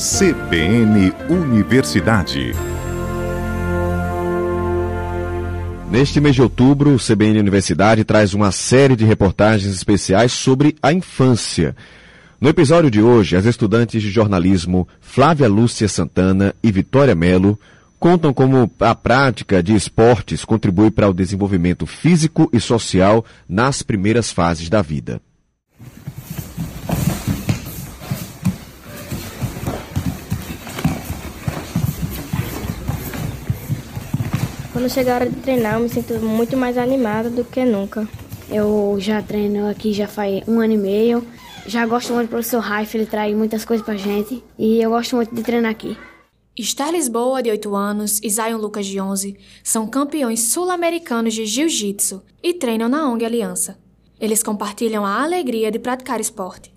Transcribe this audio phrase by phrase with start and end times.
[0.00, 2.54] CBN Universidade.
[5.90, 10.90] Neste mês de outubro, o CBN Universidade traz uma série de reportagens especiais sobre a
[10.90, 11.76] infância.
[12.40, 17.60] No episódio de hoje, as estudantes de jornalismo Flávia Lúcia Santana e Vitória Melo
[17.98, 24.32] contam como a prática de esportes contribui para o desenvolvimento físico e social nas primeiras
[24.32, 25.20] fases da vida.
[34.80, 38.08] Quando chega a hora de treinar, eu me sinto muito mais animada do que nunca.
[38.50, 41.26] Eu já treino aqui já faz um ano e meio.
[41.66, 44.42] Já gosto muito do professor Raif, ele traz muitas coisas pra gente.
[44.58, 45.98] E eu gosto muito de treinar aqui.
[46.58, 52.22] Esther Lisboa, de 8 anos, e Zion Lucas, de 11, são campeões sul-americanos de jiu-jitsu
[52.42, 53.78] e treinam na ONG Aliança.
[54.18, 56.74] Eles compartilham a alegria de praticar esporte.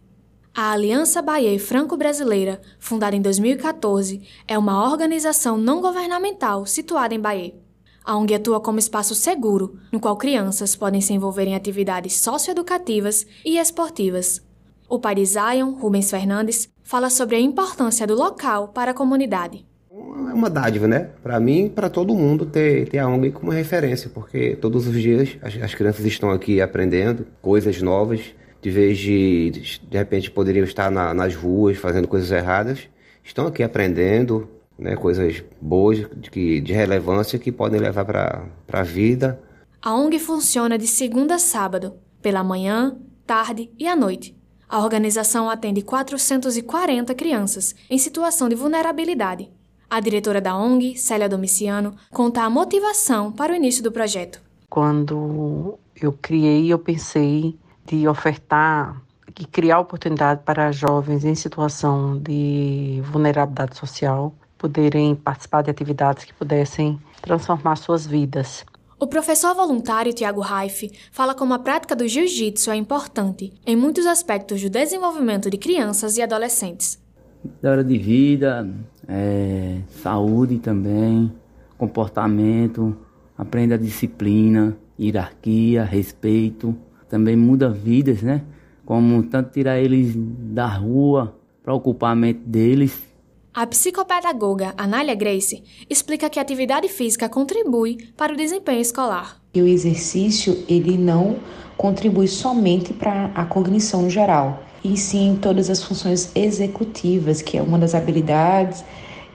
[0.53, 7.62] A Aliança Bahia Franco-Brasileira, fundada em 2014, é uma organização não governamental situada em Bahia.
[8.06, 13.26] A ONG atua como espaço seguro, no qual crianças podem se envolver em atividades socioeducativas
[13.46, 14.42] e esportivas.
[14.90, 19.66] O pai de Zion, Rubens Fernandes, fala sobre a importância do local para a comunidade.
[19.90, 21.12] É uma dádiva, né?
[21.22, 25.38] Para mim, para todo mundo ter, ter a ONG como referência, porque todos os dias
[25.42, 28.20] as, as crianças estão aqui aprendendo coisas novas,
[28.62, 32.80] de vez de, de repente, poderiam estar na, nas ruas fazendo coisas erradas,
[33.24, 39.39] estão aqui aprendendo, né, coisas boas, de, de relevância que podem levar para a vida.
[39.81, 44.35] A ONG funciona de segunda a sábado, pela manhã, tarde e à noite.
[44.67, 49.49] A organização atende 440 crianças em situação de vulnerabilidade.
[49.89, 54.41] A diretora da ONG, Célia Domiciano, conta a motivação para o início do projeto.
[54.69, 58.99] Quando eu criei, eu pensei de ofertar
[59.39, 64.33] e criar oportunidade para jovens em situação de vulnerabilidade social
[64.64, 68.66] poderem participar de atividades que pudessem transformar suas vidas.
[68.97, 74.06] O professor voluntário Tiago Raif fala como a prática do jiu-jitsu é importante em muitos
[74.06, 76.97] aspectos do desenvolvimento de crianças e adolescentes.
[77.44, 78.66] História de vida,
[79.06, 81.30] é, saúde também,
[81.78, 82.95] comportamento,
[83.38, 86.74] aprende a disciplina, hierarquia, respeito.
[87.09, 88.41] Também muda vidas, né?
[88.85, 93.12] Como tanto tirar eles da rua para ocupar a mente deles
[93.53, 99.40] a psicopedagoga Anália Grace explica que a atividade física contribui para o desempenho escolar.
[99.53, 101.38] E o exercício ele não
[101.78, 107.78] contribui somente para a cognição geral, e sim todas as funções executivas, que é uma
[107.78, 108.84] das habilidades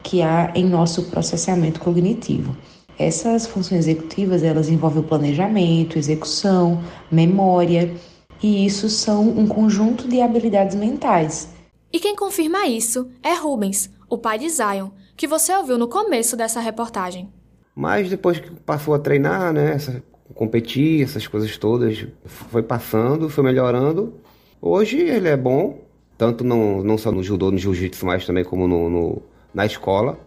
[0.03, 2.57] que há em nosso processamento cognitivo.
[2.99, 7.95] Essas funções executivas, elas envolvem o planejamento, execução, memória,
[8.43, 11.51] e isso são um conjunto de habilidades mentais.
[11.93, 16.37] E quem confirma isso é Rubens, o pai de Zion, que você ouviu no começo
[16.37, 17.29] dessa reportagem.
[17.75, 20.03] Mas depois que passou a treinar, né, essa,
[20.35, 24.15] competir, essas coisas todas, foi passando, foi melhorando.
[24.61, 25.81] Hoje ele é bom,
[26.17, 29.23] tanto não, não só no judô, no jiu-jitsu, mas também como no, no,
[29.55, 30.19] na escola.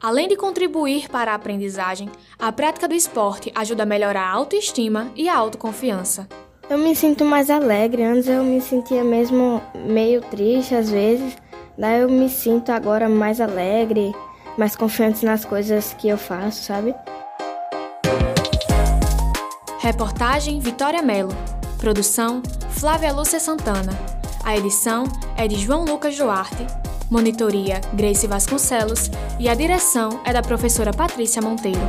[0.00, 2.08] Além de contribuir para a aprendizagem,
[2.38, 6.26] a prática do esporte ajuda a melhorar a autoestima e a autoconfiança.
[6.70, 11.36] Eu me sinto mais alegre, antes eu me sentia mesmo meio triste às vezes,
[11.80, 14.14] Daí eu me sinto agora mais alegre,
[14.58, 16.94] mais confiante nas coisas que eu faço, sabe?
[19.78, 21.32] Reportagem Vitória Melo.
[21.78, 23.98] Produção Flávia Lúcia Santana.
[24.44, 25.04] A edição
[25.38, 26.66] é de João Lucas Duarte.
[27.10, 31.80] Monitoria Grace Vasconcelos e a direção é da professora Patrícia Monteiro.